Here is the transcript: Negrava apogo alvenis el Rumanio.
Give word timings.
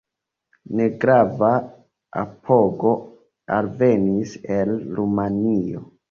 Negrava 0.77 1.49
apogo 2.21 2.93
alvenis 3.57 4.33
el 4.57 4.73
Rumanio. 5.01 5.83